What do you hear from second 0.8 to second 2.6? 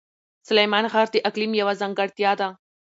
غر د اقلیم یوه ځانګړتیا ده.